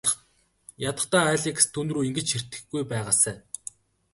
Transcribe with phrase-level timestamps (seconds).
[0.89, 3.37] Ядахдаа Алекс түүнрүү ингэж ширтэхгүй байгаасай.